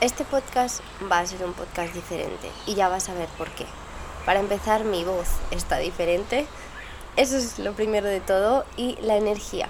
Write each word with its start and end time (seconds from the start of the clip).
Este 0.00 0.24
podcast 0.24 0.80
va 1.10 1.18
a 1.18 1.26
ser 1.26 1.44
un 1.44 1.54
podcast 1.54 1.92
diferente 1.92 2.48
y 2.66 2.76
ya 2.76 2.88
vas 2.88 3.08
a 3.08 3.14
ver 3.14 3.28
por 3.30 3.50
qué. 3.50 3.66
Para 4.24 4.38
empezar, 4.38 4.84
mi 4.84 5.02
voz 5.02 5.26
está 5.50 5.78
diferente. 5.78 6.46
Eso 7.16 7.36
es 7.36 7.58
lo 7.58 7.72
primero 7.72 8.06
de 8.06 8.20
todo. 8.20 8.64
Y 8.76 8.94
la 9.00 9.16
energía 9.16 9.68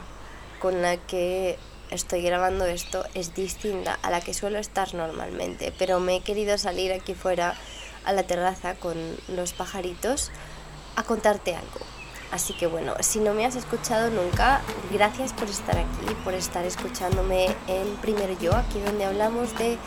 con 0.61 0.83
la 0.83 0.99
que 0.99 1.59
estoy 1.91 2.21
grabando 2.21 2.67
esto 2.67 3.07
es 3.15 3.35
distinta 3.35 3.99
a 4.03 4.11
la 4.11 4.21
que 4.21 4.35
suelo 4.35 4.59
estar 4.59 4.93
normalmente. 4.93 5.73
Pero 5.79 5.99
me 5.99 6.17
he 6.17 6.21
querido 6.21 6.59
salir 6.59 6.93
aquí 6.93 7.15
fuera 7.15 7.55
a 8.05 8.13
la 8.13 8.25
terraza 8.25 8.75
con 8.75 8.99
los 9.29 9.55
pajaritos 9.55 10.31
a 10.97 11.05
contarte 11.05 11.55
algo. 11.55 11.81
Así 12.33 12.53
que 12.53 12.67
bueno, 12.67 12.95
si 13.01 13.21
no 13.21 13.33
me 13.33 13.47
has 13.47 13.57
escuchado 13.57 14.11
nunca, 14.11 14.61
gracias 14.93 15.33
por 15.33 15.49
estar 15.49 15.79
aquí, 15.79 16.15
por 16.23 16.35
estar 16.35 16.67
escuchándome 16.67 17.47
en 17.67 17.97
Primero 18.03 18.39
Yo, 18.39 18.55
aquí 18.55 18.79
donde 18.81 19.07
hablamos 19.07 19.57
de 19.57 19.79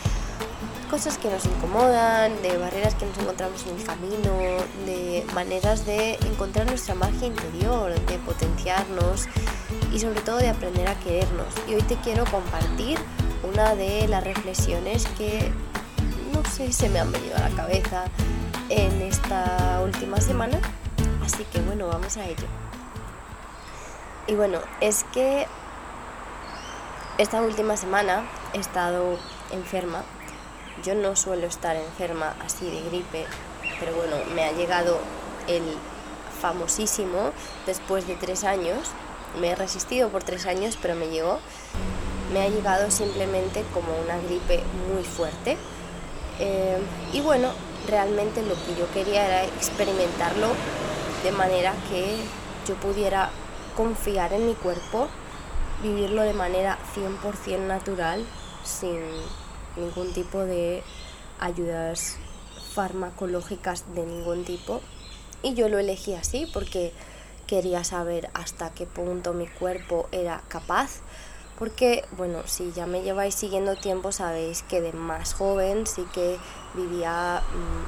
cosas 0.92 1.16
que 1.16 1.30
nos 1.30 1.46
incomodan, 1.46 2.42
de 2.42 2.58
barreras 2.58 2.94
que 2.94 3.06
nos 3.06 3.16
encontramos 3.16 3.64
en 3.66 3.76
el 3.78 3.82
camino, 3.82 4.36
de 4.84 5.24
maneras 5.34 5.86
de 5.86 6.16
encontrar 6.16 6.66
nuestra 6.66 6.94
magia 6.94 7.28
interior, 7.28 7.98
de 7.98 8.18
potenciarnos 8.18 9.26
y 9.90 9.98
sobre 10.00 10.20
todo 10.20 10.36
de 10.36 10.50
aprender 10.50 10.86
a 10.86 10.94
querernos. 10.96 11.46
Y 11.66 11.76
hoy 11.76 11.82
te 11.84 11.96
quiero 11.96 12.26
compartir 12.26 12.98
una 13.42 13.74
de 13.74 14.06
las 14.06 14.22
reflexiones 14.22 15.06
que 15.16 15.50
no 16.34 16.44
sé, 16.44 16.70
se 16.74 16.90
me 16.90 17.00
han 17.00 17.10
venido 17.10 17.38
a 17.38 17.48
la 17.48 17.56
cabeza 17.56 18.04
en 18.68 19.00
esta 19.00 19.80
última 19.82 20.20
semana. 20.20 20.60
Así 21.24 21.44
que 21.44 21.62
bueno, 21.62 21.86
vamos 21.86 22.18
a 22.18 22.26
ello. 22.26 22.46
Y 24.26 24.34
bueno, 24.34 24.58
es 24.82 25.04
que 25.04 25.46
esta 27.16 27.40
última 27.40 27.78
semana 27.78 28.24
he 28.52 28.58
estado 28.58 29.18
enferma 29.52 30.04
yo 30.84 30.94
no 30.94 31.16
suelo 31.16 31.46
estar 31.46 31.76
enferma 31.76 32.34
así 32.44 32.64
de 32.64 32.82
gripe, 32.88 33.26
pero 33.78 33.94
bueno, 33.94 34.16
me 34.34 34.44
ha 34.44 34.52
llegado 34.52 34.98
el 35.48 35.62
famosísimo 36.40 37.32
después 37.66 38.06
de 38.06 38.16
tres 38.16 38.44
años. 38.44 38.90
Me 39.40 39.50
he 39.50 39.54
resistido 39.54 40.08
por 40.08 40.22
tres 40.24 40.46
años, 40.46 40.78
pero 40.80 40.94
me 40.94 41.08
llegó. 41.08 41.38
Me 42.32 42.42
ha 42.42 42.48
llegado 42.48 42.90
simplemente 42.90 43.64
como 43.72 43.88
una 44.00 44.18
gripe 44.18 44.62
muy 44.92 45.04
fuerte. 45.04 45.56
Eh, 46.38 46.78
y 47.12 47.20
bueno, 47.20 47.50
realmente 47.86 48.42
lo 48.42 48.54
que 48.54 48.74
yo 48.78 48.90
quería 48.92 49.26
era 49.26 49.44
experimentarlo 49.44 50.48
de 51.22 51.32
manera 51.32 51.74
que 51.88 52.16
yo 52.66 52.74
pudiera 52.76 53.30
confiar 53.76 54.32
en 54.32 54.46
mi 54.46 54.54
cuerpo, 54.54 55.08
vivirlo 55.82 56.22
de 56.22 56.32
manera 56.32 56.78
100% 56.94 57.58
natural, 57.60 58.24
sin 58.64 58.98
ningún 59.76 60.12
tipo 60.12 60.38
de 60.40 60.82
ayudas 61.40 62.16
farmacológicas 62.74 63.94
de 63.94 64.04
ningún 64.04 64.44
tipo. 64.44 64.80
Y 65.42 65.54
yo 65.54 65.68
lo 65.68 65.78
elegí 65.78 66.14
así 66.14 66.48
porque 66.52 66.92
quería 67.46 67.84
saber 67.84 68.30
hasta 68.34 68.70
qué 68.70 68.86
punto 68.86 69.32
mi 69.32 69.46
cuerpo 69.46 70.08
era 70.12 70.42
capaz. 70.48 71.00
Porque, 71.58 72.04
bueno, 72.16 72.42
si 72.46 72.72
ya 72.72 72.86
me 72.86 73.02
lleváis 73.02 73.34
siguiendo 73.34 73.76
tiempo, 73.76 74.10
sabéis 74.10 74.62
que 74.62 74.80
de 74.80 74.92
más 74.92 75.34
joven 75.34 75.86
sí 75.86 76.04
que 76.12 76.38
vivía 76.74 77.42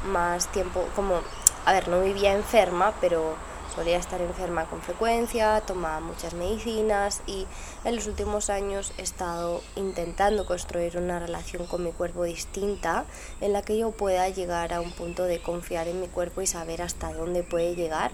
mm, 0.05 0.09
más 0.09 0.53
tiempo, 0.53 0.85
como, 0.95 1.21
a 1.65 1.73
ver, 1.73 1.89
no 1.89 2.01
vivía 2.03 2.35
enferma, 2.35 2.93
pero 3.01 3.35
Solía 3.75 3.99
estar 3.99 4.21
enferma 4.21 4.67
con 4.67 4.81
frecuencia, 4.81 5.61
tomaba 5.63 5.99
muchas 5.99 6.33
medicinas 6.35 7.23
y 7.27 7.45
en 7.85 7.97
los 7.97 8.07
últimos 8.07 8.49
años 8.49 8.93
he 8.99 9.03
estado 9.03 9.63
intentando 9.75 10.47
construir 10.47 10.97
una 10.97 11.19
relación 11.19 11.67
con 11.67 11.83
mi 11.83 11.91
cuerpo 11.91 12.23
distinta 12.23 13.05
en 13.41 13.53
la 13.53 13.63
que 13.63 13.77
yo 13.77 13.91
pueda 13.91 14.29
llegar 14.29 14.73
a 14.73 14.81
un 14.81 14.93
punto 14.93 15.25
de 15.25 15.43
confiar 15.43 15.89
en 15.89 16.01
mi 16.01 16.07
cuerpo 16.07 16.41
y 16.41 16.47
saber 16.47 16.83
hasta 16.83 17.13
dónde 17.13 17.43
puede 17.43 17.75
llegar. 17.75 18.13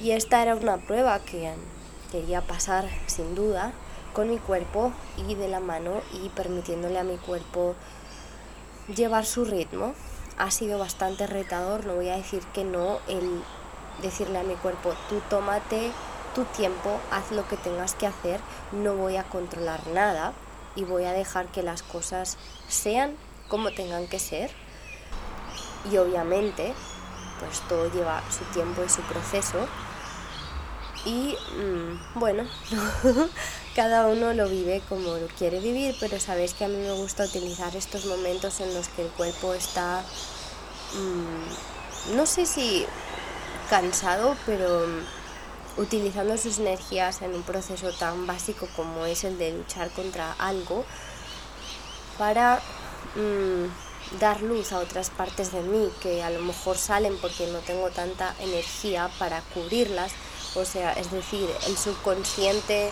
Y 0.00 0.12
esta 0.12 0.40
era 0.40 0.54
una 0.54 0.76
prueba 0.76 1.18
que 1.18 1.52
quería 2.12 2.42
pasar 2.42 2.88
sin 3.06 3.34
duda 3.34 3.72
con 4.12 4.30
mi 4.30 4.38
cuerpo 4.38 4.92
y 5.16 5.34
de 5.34 5.48
la 5.48 5.58
mano 5.58 6.00
y 6.12 6.28
permitiéndole 6.28 7.00
a 7.00 7.04
mi 7.04 7.16
cuerpo 7.16 7.74
llevar 8.94 9.26
su 9.26 9.44
ritmo. 9.44 9.94
Ha 10.38 10.52
sido 10.52 10.78
bastante 10.78 11.26
retador, 11.26 11.86
no 11.86 11.94
voy 11.96 12.08
a 12.08 12.16
decir 12.16 12.42
que 12.54 12.62
no, 12.62 13.00
el 13.08 13.42
decirle 14.02 14.38
a 14.38 14.42
mi 14.42 14.54
cuerpo, 14.54 14.94
tú 15.08 15.20
tómate 15.28 15.92
tu 16.34 16.44
tiempo, 16.44 17.00
haz 17.10 17.30
lo 17.32 17.48
que 17.48 17.56
tengas 17.56 17.94
que 17.94 18.06
hacer, 18.06 18.40
no 18.72 18.94
voy 18.94 19.16
a 19.16 19.24
controlar 19.24 19.86
nada 19.88 20.32
y 20.74 20.84
voy 20.84 21.04
a 21.04 21.12
dejar 21.12 21.46
que 21.46 21.62
las 21.62 21.82
cosas 21.82 22.36
sean 22.68 23.16
como 23.48 23.70
tengan 23.72 24.06
que 24.06 24.18
ser. 24.18 24.50
Y 25.90 25.96
obviamente, 25.96 26.74
pues 27.40 27.60
todo 27.68 27.90
lleva 27.90 28.22
su 28.30 28.44
tiempo 28.52 28.82
y 28.84 28.88
su 28.88 29.00
proceso. 29.02 29.66
Y 31.04 31.36
mm, 31.56 32.18
bueno, 32.18 32.44
cada 33.76 34.06
uno 34.08 34.34
lo 34.34 34.48
vive 34.48 34.82
como 34.88 35.16
lo 35.16 35.28
quiere 35.28 35.60
vivir, 35.60 35.96
pero 36.00 36.18
sabéis 36.18 36.54
que 36.54 36.64
a 36.64 36.68
mí 36.68 36.76
me 36.76 36.92
gusta 36.92 37.24
utilizar 37.24 37.74
estos 37.76 38.04
momentos 38.06 38.60
en 38.60 38.74
los 38.74 38.88
que 38.88 39.02
el 39.02 39.08
cuerpo 39.10 39.54
está, 39.54 40.02
mm, 40.94 42.16
no 42.16 42.26
sé 42.26 42.44
si 42.46 42.84
cansado, 43.68 44.36
pero 44.46 44.86
mm, 44.86 45.80
utilizando 45.80 46.36
sus 46.36 46.58
energías 46.58 47.22
en 47.22 47.34
un 47.34 47.42
proceso 47.42 47.92
tan 47.92 48.26
básico 48.26 48.68
como 48.76 49.04
es 49.06 49.24
el 49.24 49.38
de 49.38 49.52
luchar 49.52 49.90
contra 49.90 50.32
algo 50.38 50.84
para 52.18 52.60
mm, 53.14 54.18
dar 54.20 54.40
luz 54.40 54.72
a 54.72 54.78
otras 54.78 55.10
partes 55.10 55.52
de 55.52 55.60
mí 55.60 55.90
que 56.00 56.22
a 56.22 56.30
lo 56.30 56.40
mejor 56.40 56.78
salen 56.78 57.16
porque 57.18 57.46
no 57.48 57.58
tengo 57.60 57.90
tanta 57.90 58.34
energía 58.40 59.10
para 59.18 59.40
cubrirlas. 59.54 60.12
O 60.54 60.64
sea, 60.64 60.92
es 60.92 61.10
decir, 61.10 61.50
el 61.66 61.76
subconsciente 61.76 62.90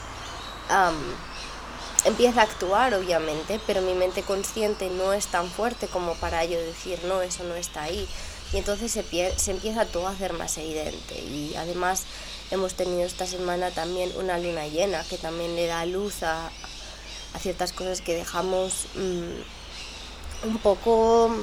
empieza 2.04 2.40
a 2.40 2.44
actuar, 2.44 2.92
obviamente, 2.94 3.58
pero 3.66 3.80
mi 3.80 3.94
mente 3.94 4.22
consciente 4.22 4.90
no 4.90 5.14
es 5.14 5.28
tan 5.28 5.48
fuerte 5.50 5.88
como 5.88 6.14
para 6.16 6.44
yo 6.44 6.58
decir, 6.58 7.00
no, 7.04 7.22
eso 7.22 7.44
no 7.44 7.54
está 7.54 7.82
ahí 7.82 8.06
y 8.54 8.58
entonces 8.58 8.92
se, 8.92 9.50
empieza 9.50 9.84
todo 9.84 10.06
a 10.06 10.12
hacer 10.12 10.32
más 10.32 10.56
evidente 10.58 11.18
y 11.18 11.54
además 11.56 12.04
hemos 12.52 12.74
tenido 12.74 13.02
esta 13.02 13.26
semana 13.26 13.72
también 13.72 14.12
una 14.16 14.38
luna 14.38 14.68
llena 14.68 15.02
que 15.02 15.18
también 15.18 15.56
le 15.56 15.66
da 15.66 15.84
luz 15.86 16.22
a, 16.22 16.46
a 16.46 17.38
ciertas 17.40 17.72
cosas 17.72 18.00
que 18.00 18.14
dejamos 18.14 18.86
mm, 18.94 20.46
un 20.46 20.58
poco, 20.58 21.34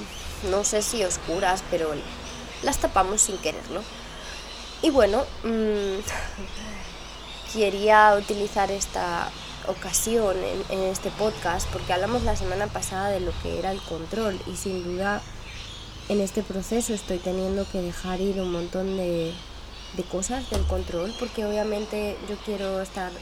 no 0.50 0.64
sé 0.64 0.82
si 0.82 1.04
oscuras, 1.04 1.66
pero 1.70 1.92
las 2.64 2.78
tapamos 2.78 3.22
sin 3.22 3.38
quererlo. 3.40 3.82
Y 4.82 4.90
bueno, 4.90 5.26
mmm, 5.44 6.00
quería 7.54 8.16
utilizar 8.18 8.72
esta 8.72 9.30
ocasión 9.68 10.38
en, 10.38 10.80
en 10.80 10.86
este 10.86 11.12
podcast 11.12 11.68
porque 11.72 11.92
hablamos 11.92 12.24
la 12.24 12.38
semana 12.38 12.68
pasada 12.68 13.10
de 13.10 13.20
lo 13.20 13.34
que 13.44 13.60
era 13.60 13.72
el 13.72 13.82
control 13.82 14.40
y 14.48 14.56
sin 14.56 14.84
duda 14.84 15.22
en 16.12 16.20
este 16.20 16.44
proceso 16.44 16.94
estoy 16.94 17.20
teniendo 17.20 17.66
que 17.72 17.82
dejar 17.82 18.20
ir 18.20 18.42
un 18.42 18.52
montón 18.52 18.98
de, 18.98 19.34
cosas 20.12 20.50
del 20.50 20.68
control, 20.68 21.16
porque 21.18 21.46
obviamente 21.46 22.18
yo 22.28 22.36
quiero 22.44 22.82
estar 22.82 23.14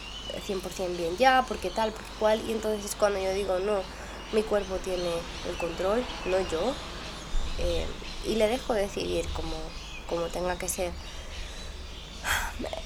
100% 0.47 0.97
bien 0.97 1.15
ya, 1.17 1.45
porque 1.47 1.69
tal, 1.69 1.91
porque 1.91 2.09
cual, 2.17 2.41
y 2.47 2.51
entonces 2.51 2.83
es 2.83 2.95
cuando 2.95 3.19
yo 3.19 3.31
digo, 3.31 3.59
no, 3.59 3.81
mi 4.33 4.41
cuerpo 4.41 4.77
tiene 4.77 5.11
el 5.47 5.55
control, 5.57 6.03
no 6.25 6.39
yo, 6.49 6.73
eh, 7.59 7.85
y 8.25 8.35
le 8.35 8.47
dejo 8.47 8.73
decidir 8.73 9.27
como, 9.33 9.55
como 10.07 10.23
tenga 10.27 10.57
que 10.57 10.67
ser. 10.67 10.91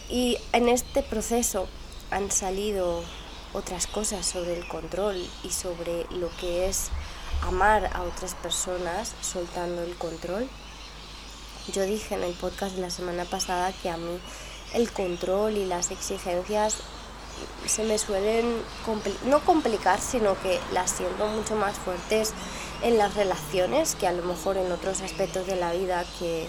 Y 0.10 0.38
en 0.52 0.68
este 0.68 1.02
proceso 1.02 1.70
han 2.12 2.30
salido 2.30 3.06
otras 3.54 3.88
cosas 3.88 4.26
sobre 4.26 4.58
el 4.58 4.68
control 4.68 5.16
y 5.44 5.50
sobre 5.50 6.08
lo 6.10 6.30
que 6.42 6.68
es 6.68 6.90
amar 7.48 7.90
a 7.94 8.04
otras 8.04 8.36
personas 8.36 9.14
soltando 9.22 9.84
el 9.84 9.96
control. 9.96 10.48
Yo 11.72 11.84
dije 11.84 12.16
en 12.16 12.24
el 12.24 12.34
podcast 12.34 12.76
de 12.76 12.82
la 12.82 12.90
semana 12.90 13.26
pasada 13.26 13.72
que 13.72 13.90
a 13.90 13.98
mí 13.98 14.20
el 14.74 14.92
control 14.92 15.58
y 15.58 15.66
las 15.66 15.92
exigencias 15.92 16.78
se 17.66 17.84
me 17.84 17.98
suelen 17.98 18.46
no 19.26 19.40
complicar, 19.42 20.00
sino 20.00 20.40
que 20.42 20.60
las 20.72 20.92
siento 20.92 21.28
mucho 21.28 21.56
más 21.56 21.78
fuertes 21.78 22.34
en 22.82 22.98
las 22.98 23.16
relaciones 23.16 23.96
que 23.96 24.08
a 24.08 24.12
lo 24.12 24.24
mejor 24.24 24.58
en 24.58 24.72
otros 24.72 25.02
aspectos 25.02 25.48
de 25.48 25.56
la 25.56 25.72
vida 25.72 26.06
que 26.20 26.48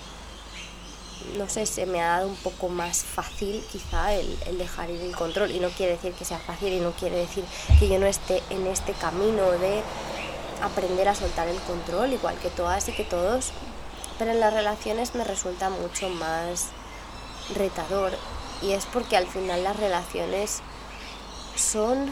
no 1.38 1.48
sé, 1.48 1.64
se 1.64 1.86
me 1.86 2.02
ha 2.02 2.18
dado 2.18 2.28
un 2.28 2.36
poco 2.36 2.68
más 2.68 3.02
fácil 3.02 3.64
quizá 3.72 4.12
el, 4.12 4.36
el, 4.46 4.58
dejar 4.58 4.90
ir 4.90 5.00
el 5.00 5.16
control. 5.16 5.50
Y 5.50 5.60
no 5.60 5.70
quiere 5.70 5.92
decir 5.92 6.12
que 6.12 6.24
sea 6.24 6.38
fácil 6.38 6.72
y 6.72 6.80
no 6.80 6.92
quiere 6.92 7.16
decir 7.16 7.44
que 7.78 7.88
yo 7.88 7.98
no 7.98 8.06
esté 8.06 8.42
en 8.50 8.66
este 8.66 8.92
camino 8.92 9.50
de 9.52 9.82
aprender 10.64 11.08
a 11.08 11.14
soltar 11.14 11.48
el 11.48 11.58
control, 11.60 12.12
igual 12.12 12.36
que 12.38 12.50
todas 12.50 12.88
y 12.88 12.92
que 12.92 13.04
todos, 13.04 13.50
pero 14.18 14.30
en 14.30 14.40
las 14.40 14.52
relaciones 14.52 15.14
me 15.14 15.24
resulta 15.24 15.70
mucho 15.70 16.08
más 16.08 16.68
retador 17.54 18.12
y 18.62 18.72
es 18.72 18.86
porque 18.86 19.16
al 19.16 19.26
final 19.26 19.62
las 19.62 19.76
relaciones 19.76 20.60
son, 21.56 22.10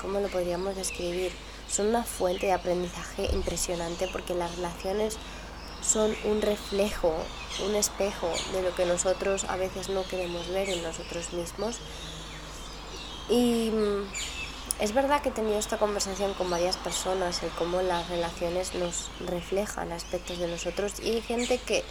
¿cómo 0.00 0.20
lo 0.20 0.28
podríamos 0.28 0.76
describir? 0.76 1.32
son 1.72 1.86
una 1.86 2.04
fuente 2.04 2.46
de 2.46 2.52
aprendizaje 2.52 3.30
impresionante 3.32 4.06
porque 4.12 4.34
las 4.34 4.54
relaciones 4.56 5.16
son 5.82 6.14
un 6.24 6.42
reflejo, 6.42 7.14
un 7.66 7.74
espejo 7.74 8.30
de 8.52 8.62
lo 8.62 8.74
que 8.74 8.84
nosotros 8.84 9.44
a 9.44 9.56
veces 9.56 9.88
no 9.88 10.04
queremos 10.04 10.48
ver 10.48 10.68
en 10.68 10.82
nosotros 10.82 11.32
mismos. 11.32 11.78
Y 13.30 13.72
es 14.80 14.94
verdad 14.94 15.22
que 15.22 15.28
he 15.28 15.32
tenido 15.32 15.58
esta 15.58 15.78
conversación 15.78 16.34
con 16.34 16.50
varias 16.50 16.76
personas, 16.76 17.42
el 17.42 17.50
cómo 17.50 17.82
las 17.82 18.08
relaciones 18.08 18.74
nos 18.74 19.10
reflejan 19.26 19.92
aspectos 19.92 20.38
de 20.38 20.48
nosotros 20.48 20.94
y 21.00 21.10
hay 21.10 21.22
gente 21.22 21.58
que 21.58 21.84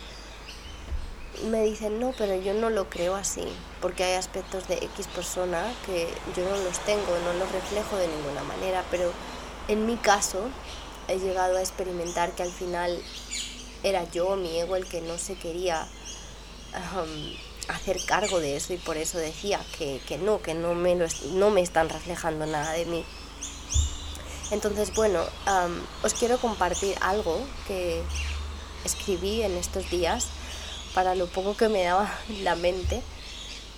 me 1.50 1.64
dicen, 1.64 2.00
no, 2.00 2.14
pero 2.18 2.36
yo 2.36 2.54
no 2.54 2.70
lo 2.70 2.90
creo 2.90 3.16
así, 3.16 3.44
porque 3.82 4.04
hay 4.04 4.16
aspectos 4.16 4.68
de 4.68 4.76
X 4.76 5.08
persona 5.08 5.64
que 5.86 6.08
yo 6.36 6.44
no 6.44 6.58
los 6.58 6.80
tengo, 6.80 7.18
no 7.24 7.34
los 7.34 7.52
reflejo 7.52 7.96
de 7.96 8.08
ninguna 8.08 8.44
manera, 8.44 8.84
pero 8.92 9.12
en 9.68 9.86
mi 9.86 9.98
caso 9.98 10.50
he 11.08 11.18
llegado 11.20 11.58
a 11.58 11.62
experimentar 11.62 12.34
que 12.34 12.44
al 12.44 12.52
final 12.52 13.02
era 13.84 14.04
yo, 14.12 14.36
mi 14.36 14.60
ego, 14.60 14.76
el 14.76 14.86
que 14.86 15.02
no 15.02 15.18
se 15.18 15.36
quería 15.36 15.88
hacer 17.68 17.98
cargo 18.06 18.40
de 18.40 18.58
eso 18.58 18.74
y 18.74 18.78
por 18.78 18.98
eso 18.98 19.18
decía 19.18 19.60
que, 19.78 20.02
no, 20.18 20.42
que 20.42 20.54
no 20.54 20.74
me, 20.74 20.96
no 21.34 21.50
me 21.50 21.62
están 21.62 21.90
reflejando 21.90 22.46
nada 22.46 22.72
de 22.74 22.86
mí. 22.86 23.06
Entonces, 24.52 24.94
bueno, 24.94 25.24
os 26.04 26.14
quiero 26.14 26.38
compartir 26.38 26.96
algo 27.02 27.40
que 27.68 28.02
escribí 28.84 29.42
en 29.44 29.56
estos 29.58 29.90
días 29.90 30.28
para 30.94 31.16
lo 31.16 31.28
poco 31.28 31.56
que 31.56 31.70
me 31.70 31.84
daba 31.84 32.14
la 32.44 32.56
mente 32.56 33.02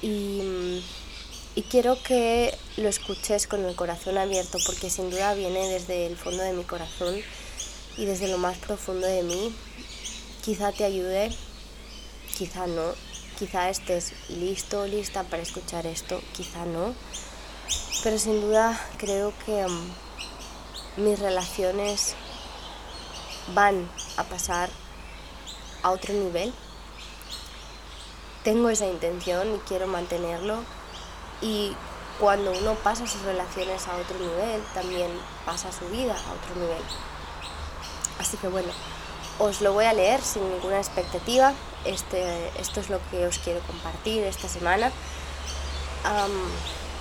y 0.02 1.62
quiero 1.70 2.02
que 2.02 2.58
lo 2.78 2.90
escuches 2.90 3.46
con 3.46 3.64
el 3.66 3.76
corazón 3.76 4.18
abierto 4.18 4.58
porque 4.66 4.90
sin 4.90 5.12
duda 5.12 5.36
viene 5.36 5.68
desde 5.68 6.08
el 6.08 6.18
fondo 6.18 6.42
de 6.42 6.54
mi 6.54 6.64
corazón 6.64 7.16
y 7.98 8.06
desde 8.06 8.28
lo 8.28 8.38
más 8.38 8.58
profundo 8.58 9.06
de 9.06 9.24
mí. 9.24 9.54
Quizá 10.44 10.72
te 10.72 10.84
ayude, 10.84 11.32
quizá 12.38 12.68
no, 12.68 12.94
quizá 13.44 13.70
estés 13.70 14.14
listo 14.30 14.88
lista 14.88 15.24
para 15.24 15.44
escuchar 15.44 15.86
esto, 15.86 16.22
quizá 16.32 16.64
no, 16.66 16.96
pero 18.02 18.18
sin 18.18 18.40
duda 18.40 18.80
creo 18.98 19.34
que 19.46 19.66
um, 19.66 19.90
mis 20.96 21.20
relaciones 21.20 22.16
van 23.54 23.90
a 24.16 24.24
pasar 24.24 24.70
a 25.82 25.92
otro 25.92 26.14
nivel 26.14 26.54
tengo 28.46 28.70
esa 28.70 28.86
intención 28.86 29.56
y 29.56 29.58
quiero 29.60 29.88
mantenerlo. 29.88 30.64
Y 31.42 31.76
cuando 32.20 32.52
uno 32.52 32.76
pasa 32.76 33.06
sus 33.08 33.22
relaciones 33.24 33.88
a 33.88 33.98
otro 33.98 34.18
nivel, 34.20 34.62
también 34.74 35.12
pasa 35.46 35.70
su 35.72 35.86
vida 35.90 36.14
a 36.14 36.32
otro 36.32 36.56
nivel. 36.56 36.82
Así 38.20 38.38
que 38.38 38.48
bueno, 38.48 38.70
os 39.40 39.62
lo 39.62 39.74
voy 39.74 39.86
a 39.86 39.94
leer 39.94 40.22
sin 40.22 40.50
ninguna 40.50 40.78
expectativa. 40.78 41.54
Este, 41.86 42.50
esto 42.60 42.80
es 42.80 42.90
lo 42.90 43.00
que 43.10 43.26
os 43.28 43.40
quiero 43.40 43.60
compartir 43.62 44.24
esta 44.24 44.48
semana. 44.48 44.92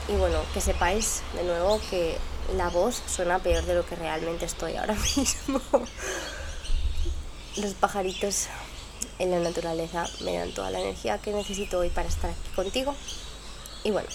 y 0.09 0.13
bueno, 0.15 0.39
que 0.53 0.61
sepáis 0.61 1.23
de 1.35 1.45
nuevo 1.45 1.81
que 1.91 2.19
la 2.57 2.69
voz 2.69 3.01
suena 3.07 3.39
peor 3.39 3.65
de 3.65 3.75
lo 3.75 3.87
que 3.87 3.97
realmente 3.97 4.45
estoy 4.47 4.77
ahora 4.77 4.95
mismo. 5.17 5.61
Los 7.57 7.75
pajaritos 7.75 8.49
en 9.19 9.31
la 9.31 9.39
naturaleza 9.39 10.07
me 10.21 10.37
dan 10.37 10.53
toda 10.53 10.71
la 10.71 10.81
energía 10.81 11.19
que 11.19 11.33
necesito 11.33 11.79
hoy 11.79 11.91
para 11.91 12.09
estar 12.09 12.31
aquí 12.31 12.49
contigo. 12.55 12.95
Y 13.85 13.91
bueno, 13.91 14.09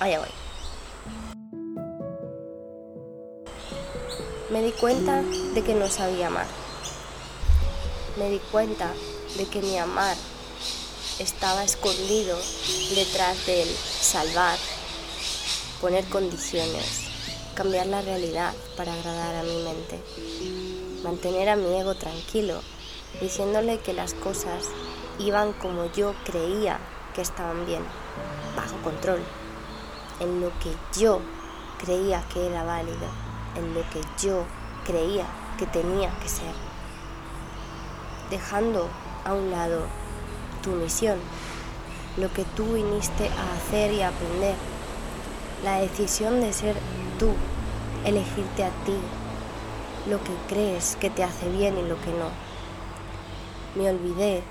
allá 0.00 0.20
voy. 0.20 0.47
Me 4.50 4.62
di 4.62 4.72
cuenta 4.72 5.22
de 5.22 5.62
que 5.62 5.74
no 5.74 5.88
sabía 5.88 6.28
amar. 6.28 6.46
Me 8.18 8.30
di 8.30 8.38
cuenta 8.50 8.92
de 9.36 9.46
que 9.46 9.60
mi 9.60 9.76
amar 9.78 10.16
estaba 11.18 11.64
escondido 11.64 12.38
detrás 12.94 13.46
del 13.46 13.68
salvar, 13.68 14.58
poner 15.80 16.04
condiciones, 16.06 17.08
cambiar 17.54 17.86
la 17.86 18.02
realidad 18.02 18.54
para 18.76 18.92
agradar 18.94 19.36
a 19.36 19.42
mi 19.42 19.62
mente 19.62 20.00
mantener 21.02 21.48
a 21.48 21.56
mi 21.56 21.74
ego 21.78 21.94
tranquilo, 21.94 22.60
diciéndole 23.20 23.78
que 23.78 23.92
las 23.92 24.14
cosas 24.14 24.64
iban 25.18 25.52
como 25.54 25.90
yo 25.92 26.14
creía 26.24 26.78
que 27.14 27.22
estaban 27.22 27.66
bien, 27.66 27.82
bajo 28.56 28.76
control, 28.82 29.20
en 30.20 30.40
lo 30.40 30.50
que 30.58 30.70
yo 30.98 31.20
creía 31.78 32.24
que 32.32 32.46
era 32.46 32.64
válido, 32.64 33.08
en 33.56 33.74
lo 33.74 33.80
que 33.90 34.00
yo 34.22 34.44
creía 34.84 35.26
que 35.58 35.66
tenía 35.66 36.10
que 36.20 36.28
ser, 36.28 36.52
dejando 38.30 38.88
a 39.24 39.34
un 39.34 39.50
lado 39.50 39.86
tu 40.62 40.70
misión, 40.70 41.18
lo 42.16 42.32
que 42.32 42.44
tú 42.44 42.74
viniste 42.74 43.28
a 43.28 43.56
hacer 43.56 43.92
y 43.92 44.02
a 44.02 44.08
aprender, 44.08 44.54
la 45.64 45.80
decisión 45.80 46.40
de 46.40 46.52
ser 46.52 46.76
tú, 47.18 47.32
elegirte 48.04 48.64
a 48.64 48.70
ti, 48.84 48.96
lo 50.08 50.22
que 50.22 50.32
crees 50.48 50.96
que 50.96 51.10
te 51.10 51.24
hace 51.24 51.48
bien 51.50 51.76
y 51.78 51.82
lo 51.82 52.00
que 52.00 52.10
no. 52.10 52.30
Me 53.74 53.90
olvidé 53.90 54.42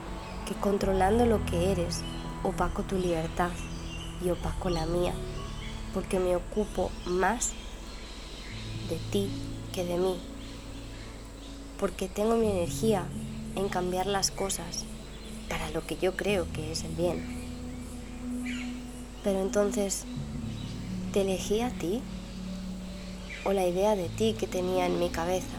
que 0.46 0.54
controlando 0.56 1.26
lo 1.26 1.44
que 1.46 1.72
eres, 1.72 2.02
opaco 2.44 2.84
tu 2.84 2.96
libertad 2.96 3.50
y 4.24 4.30
opaco 4.30 4.70
la 4.70 4.86
mía, 4.86 5.14
porque 5.94 6.20
me 6.20 6.36
ocupo 6.36 6.92
más 7.06 7.54
de 8.90 8.98
ti 9.12 9.30
que 9.74 9.84
de 9.84 9.98
mí, 9.98 10.16
porque 11.80 12.08
tengo 12.08 12.36
mi 12.36 12.50
energía 12.50 13.06
en 13.56 13.70
cambiar 13.70 14.08
las 14.08 14.32
cosas 14.32 14.86
para 15.50 15.70
lo 15.72 15.86
que 15.86 15.98
yo 15.98 16.16
creo 16.16 16.48
que 16.54 16.72
es 16.72 16.84
el 16.84 16.94
bien. 16.94 17.24
Pero 19.24 19.42
entonces, 19.42 20.06
¿te 21.12 21.22
elegí 21.22 21.62
a 21.62 21.70
ti? 21.70 22.02
o 23.48 23.54
la 23.54 23.66
idea 23.66 23.96
de 23.96 24.10
ti 24.10 24.36
que 24.38 24.46
tenía 24.46 24.86
en 24.86 25.00
mi 25.00 25.10
cabeza. 25.10 25.58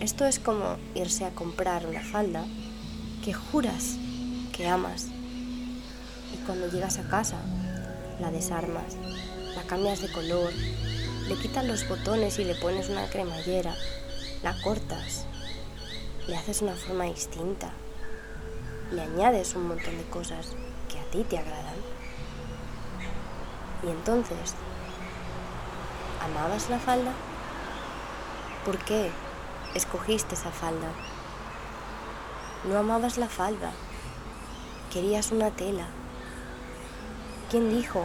Esto 0.00 0.24
es 0.24 0.38
como 0.38 0.78
irse 0.94 1.26
a 1.26 1.34
comprar 1.34 1.84
una 1.86 2.00
falda 2.00 2.42
que 3.22 3.34
juras 3.34 3.96
que 4.56 4.66
amas 4.66 5.08
y 6.32 6.38
cuando 6.46 6.68
llegas 6.68 6.98
a 6.98 7.06
casa 7.06 7.36
la 8.18 8.30
desarmas, 8.30 8.96
cambias 9.66 10.00
de 10.00 10.10
color, 10.10 10.52
le 11.28 11.34
quitas 11.34 11.64
los 11.64 11.88
botones 11.88 12.38
y 12.38 12.44
le 12.44 12.54
pones 12.54 12.88
una 12.88 13.08
cremallera, 13.08 13.74
la 14.42 14.54
cortas, 14.62 15.26
le 16.28 16.36
haces 16.36 16.62
una 16.62 16.74
forma 16.74 17.04
distinta, 17.04 17.70
le 18.92 19.02
añades 19.02 19.54
un 19.54 19.68
montón 19.68 19.98
de 19.98 20.04
cosas 20.04 20.54
que 20.88 20.98
a 20.98 21.04
ti 21.10 21.24
te 21.24 21.38
agradan. 21.38 21.74
Y 23.82 23.90
entonces, 23.90 24.54
¿amabas 26.24 26.70
la 26.70 26.78
falda? 26.78 27.12
¿Por 28.64 28.78
qué 28.78 29.10
escogiste 29.74 30.34
esa 30.34 30.50
falda? 30.50 30.92
No 32.68 32.78
amabas 32.78 33.18
la 33.18 33.28
falda, 33.28 33.72
querías 34.92 35.32
una 35.32 35.50
tela. 35.50 35.88
¿Quién 37.50 37.70
dijo 37.70 38.04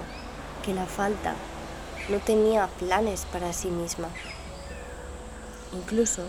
que 0.63 0.73
la 0.73 0.85
falda 0.85 1.35
no 2.11 2.19
tenía 2.19 2.67
planes 2.67 3.25
para 3.31 3.53
sí 3.53 3.69
misma? 3.69 4.09
Incluso 5.73 6.23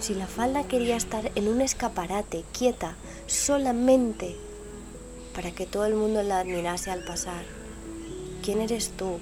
si 0.00 0.14
la 0.14 0.26
falda 0.26 0.64
quería 0.64 0.96
estar 0.96 1.30
en 1.34 1.48
un 1.48 1.60
escaparate, 1.60 2.44
quieta, 2.56 2.96
solamente 3.26 4.36
para 5.34 5.50
que 5.50 5.66
todo 5.66 5.84
el 5.84 5.94
mundo 5.94 6.22
la 6.22 6.40
admirase 6.40 6.90
al 6.90 7.04
pasar, 7.04 7.44
¿Quién 8.42 8.62
eres 8.62 8.92
tú 8.96 9.18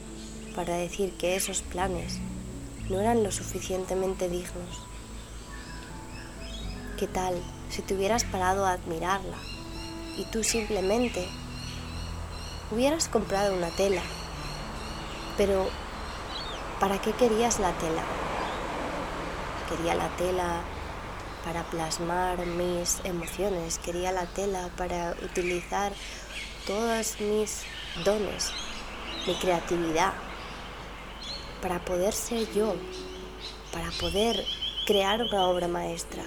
para 0.55 0.77
decir 0.77 1.13
que 1.19 1.35
esos 1.35 1.63
planes 1.63 2.19
no 2.89 3.01
eran 3.01 3.25
lo 3.25 3.33
suficientemente 3.33 4.29
dignos? 4.29 4.81
¿Qué 6.97 7.09
tal 7.09 7.35
si 7.69 7.83
te 7.83 7.95
hubieras 7.95 8.23
parado 8.23 8.65
a 8.65 8.73
admirarla 8.73 9.37
y 10.17 10.25
tú 10.31 10.45
simplemente 10.45 11.27
hubieras 12.71 13.09
comprado 13.09 13.57
una 13.57 13.71
tela? 13.71 14.03
Pero, 15.39 15.67
¿para 16.81 17.01
qué 17.01 17.13
querías 17.13 17.59
la 17.59 17.73
tela? 17.79 18.03
Quería 19.71 19.95
la 19.95 20.09
tela 20.17 20.61
para 21.45 21.63
plasmar 21.63 22.45
mis 22.45 23.01
emociones, 23.05 23.79
quería 23.79 24.13
la 24.13 24.27
tela 24.27 24.69
para 24.77 25.15
utilizar 25.23 25.93
todos 26.67 27.19
mis 27.21 27.63
dones 28.05 28.53
mi 29.29 29.35
creatividad, 29.35 30.15
para 31.61 31.85
poder 31.85 32.15
ser 32.15 32.51
yo, 32.55 32.75
para 33.73 33.91
poder 34.01 34.43
crear 34.87 35.21
una 35.21 35.49
obra 35.49 35.69
maestra. 35.69 36.23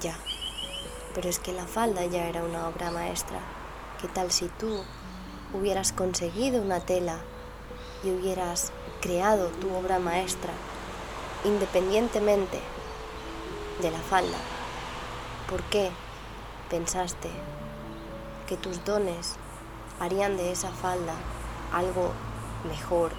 Ya, 0.00 0.16
pero 1.14 1.28
es 1.28 1.38
que 1.38 1.52
la 1.52 1.66
falda 1.66 2.04
ya 2.06 2.26
era 2.26 2.42
una 2.42 2.66
obra 2.66 2.90
maestra. 2.90 3.38
¿Qué 4.00 4.08
tal 4.08 4.32
si 4.32 4.48
tú 4.48 4.82
hubieras 5.54 5.92
conseguido 5.92 6.62
una 6.62 6.80
tela 6.80 7.18
y 8.04 8.10
hubieras 8.10 8.72
creado 9.00 9.48
tu 9.48 9.74
obra 9.74 9.98
maestra 9.98 10.52
independientemente 11.44 12.60
de 13.80 13.90
la 13.90 13.98
falda? 13.98 14.38
¿Por 15.48 15.62
qué 15.64 15.90
pensaste 16.68 17.30
que 18.46 18.56
tus 18.56 18.84
dones 18.84 19.36
harían 19.98 20.36
de 20.36 20.52
esa 20.52 20.70
falda 20.70 21.14
algo 21.72 22.12
mejor, 22.68 23.12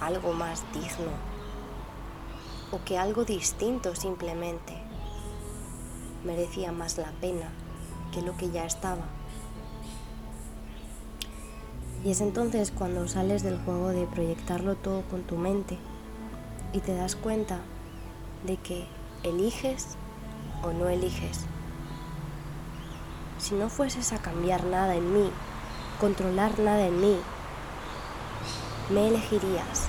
algo 0.00 0.32
más 0.32 0.64
digno 0.72 1.12
o 2.70 2.84
que 2.84 2.98
algo 2.98 3.24
distinto 3.24 3.94
simplemente 3.94 4.74
merecía 6.24 6.72
más 6.72 6.98
la 6.98 7.10
pena 7.20 7.50
que 8.12 8.22
lo 8.22 8.36
que 8.36 8.50
ya 8.50 8.64
estaba. 8.64 9.17
Y 12.04 12.12
es 12.12 12.20
entonces 12.20 12.70
cuando 12.70 13.08
sales 13.08 13.42
del 13.42 13.58
juego 13.58 13.88
de 13.88 14.06
proyectarlo 14.06 14.76
todo 14.76 15.02
con 15.02 15.22
tu 15.22 15.36
mente 15.36 15.78
y 16.72 16.80
te 16.80 16.94
das 16.94 17.16
cuenta 17.16 17.58
de 18.46 18.56
que 18.56 18.86
eliges 19.24 19.96
o 20.62 20.72
no 20.72 20.88
eliges. 20.88 21.46
Si 23.38 23.54
no 23.54 23.68
fueses 23.68 24.12
a 24.12 24.18
cambiar 24.18 24.64
nada 24.64 24.94
en 24.94 25.12
mí, 25.12 25.30
controlar 26.00 26.58
nada 26.60 26.86
en 26.86 27.00
mí, 27.00 27.16
me 28.90 29.08
elegirías. 29.08 29.88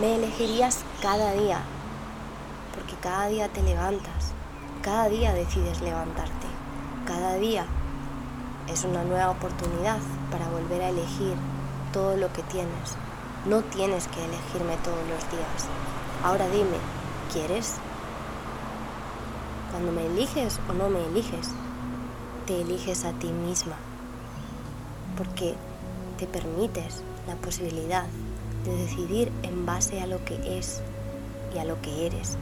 Me 0.00 0.14
elegirías 0.16 0.84
cada 1.02 1.32
día, 1.32 1.60
porque 2.74 2.94
cada 3.02 3.26
día 3.26 3.48
te 3.48 3.62
levantas, 3.62 4.32
cada 4.80 5.08
día 5.08 5.34
decides 5.34 5.82
levantarte, 5.82 6.46
cada 7.06 7.36
día 7.36 7.66
es 8.72 8.84
una 8.84 9.04
nueva 9.04 9.30
oportunidad 9.30 9.98
para 10.32 10.48
volver 10.48 10.82
a 10.82 10.88
elegir 10.88 11.36
todo 11.92 12.16
lo 12.16 12.32
que 12.32 12.42
tienes. 12.44 12.96
No 13.46 13.60
tienes 13.62 14.08
que 14.08 14.24
elegirme 14.24 14.76
todos 14.82 15.06
los 15.08 15.30
días. 15.30 15.68
Ahora 16.24 16.48
dime, 16.48 16.78
¿quieres? 17.32 17.74
Cuando 19.70 19.92
me 19.92 20.06
eliges 20.06 20.58
o 20.68 20.72
no 20.72 20.88
me 20.88 21.04
eliges, 21.06 21.50
te 22.46 22.60
eliges 22.60 23.04
a 23.04 23.12
ti 23.12 23.28
misma, 23.28 23.76
porque 25.16 25.54
te 26.18 26.26
permites 26.26 27.02
la 27.26 27.36
posibilidad 27.36 28.06
de 28.64 28.76
decidir 28.76 29.32
en 29.42 29.66
base 29.66 30.00
a 30.00 30.06
lo 30.06 30.24
que 30.24 30.58
es 30.58 30.80
y 31.54 31.58
a 31.58 31.64
lo 31.64 31.80
que 31.80 32.06
eres. 32.06 32.36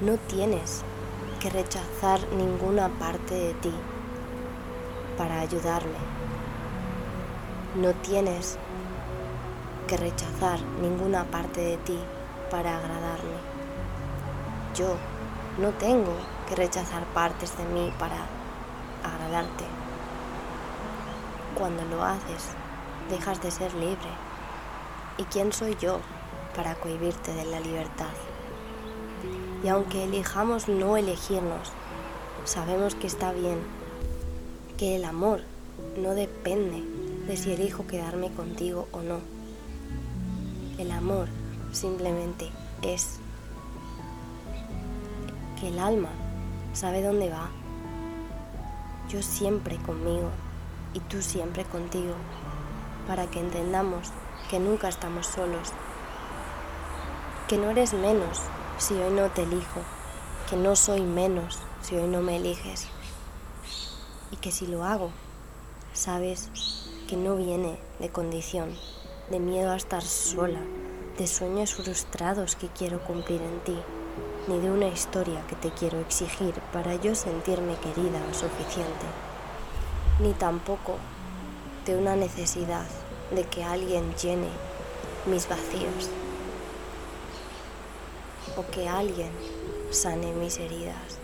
No 0.00 0.16
tienes 0.16 0.82
que 1.40 1.50
rechazar 1.50 2.20
ninguna 2.36 2.88
parte 2.88 3.34
de 3.34 3.54
ti 3.54 3.72
para 5.16 5.40
ayudarme. 5.40 6.21
No 7.74 7.94
tienes 7.94 8.58
que 9.88 9.96
rechazar 9.96 10.60
ninguna 10.82 11.24
parte 11.24 11.62
de 11.62 11.78
ti 11.78 11.98
para 12.50 12.76
agradarme. 12.76 13.38
Yo 14.74 14.96
no 15.58 15.70
tengo 15.70 16.12
que 16.46 16.54
rechazar 16.54 17.06
partes 17.14 17.56
de 17.56 17.64
mí 17.64 17.90
para 17.98 18.26
agradarte. 19.02 19.64
Cuando 21.54 21.82
lo 21.86 22.04
haces, 22.04 22.50
dejas 23.08 23.40
de 23.42 23.50
ser 23.50 23.72
libre. 23.72 24.10
¿Y 25.16 25.24
quién 25.24 25.50
soy 25.54 25.74
yo 25.80 26.00
para 26.54 26.74
cohibirte 26.74 27.32
de 27.32 27.46
la 27.46 27.60
libertad? 27.60 28.12
Y 29.64 29.68
aunque 29.68 30.04
elijamos 30.04 30.68
no 30.68 30.98
elegirnos, 30.98 31.72
sabemos 32.44 32.94
que 32.94 33.06
está 33.06 33.32
bien 33.32 33.60
que 34.76 34.96
el 34.96 35.06
amor 35.06 35.40
no 35.96 36.10
depende 36.10 36.82
de 37.26 37.36
si 37.36 37.52
elijo 37.52 37.86
quedarme 37.86 38.30
contigo 38.32 38.88
o 38.92 39.00
no. 39.00 39.20
El 40.78 40.90
amor 40.90 41.28
simplemente 41.72 42.50
es 42.82 43.18
que 45.60 45.68
el 45.68 45.78
alma 45.78 46.08
sabe 46.72 47.02
dónde 47.02 47.30
va. 47.30 47.50
Yo 49.08 49.22
siempre 49.22 49.76
conmigo 49.76 50.30
y 50.94 51.00
tú 51.00 51.22
siempre 51.22 51.64
contigo, 51.64 52.14
para 53.06 53.26
que 53.26 53.40
entendamos 53.40 54.10
que 54.50 54.58
nunca 54.58 54.88
estamos 54.88 55.26
solos, 55.26 55.68
que 57.48 57.58
no 57.58 57.70
eres 57.70 57.94
menos 57.94 58.40
si 58.78 58.94
hoy 58.94 59.12
no 59.12 59.30
te 59.30 59.42
elijo, 59.42 59.80
que 60.48 60.56
no 60.56 60.76
soy 60.76 61.02
menos 61.02 61.58
si 61.82 61.96
hoy 61.96 62.08
no 62.08 62.20
me 62.22 62.36
eliges 62.36 62.86
y 64.30 64.36
que 64.36 64.50
si 64.50 64.66
lo 64.66 64.84
hago, 64.84 65.10
sabes 65.92 66.50
que 67.12 67.18
no 67.18 67.36
viene 67.36 67.76
de 67.98 68.08
condición, 68.08 68.74
de 69.30 69.38
miedo 69.38 69.70
a 69.70 69.76
estar 69.76 70.02
sola, 70.02 70.60
de 71.18 71.26
sueños 71.26 71.74
frustrados 71.74 72.56
que 72.56 72.68
quiero 72.68 73.04
cumplir 73.04 73.42
en 73.42 73.60
ti, 73.60 73.76
ni 74.48 74.58
de 74.58 74.70
una 74.70 74.88
historia 74.88 75.46
que 75.46 75.54
te 75.54 75.70
quiero 75.72 76.00
exigir 76.00 76.54
para 76.72 76.94
yo 76.94 77.14
sentirme 77.14 77.74
querida 77.74 78.18
o 78.30 78.32
suficiente, 78.32 79.04
ni 80.22 80.32
tampoco 80.32 80.96
de 81.84 81.98
una 81.98 82.16
necesidad 82.16 82.86
de 83.30 83.44
que 83.44 83.62
alguien 83.62 84.14
llene 84.14 84.48
mis 85.26 85.46
vacíos 85.46 86.08
o 88.56 88.64
que 88.70 88.88
alguien 88.88 89.32
sane 89.90 90.32
mis 90.32 90.56
heridas. 90.56 91.18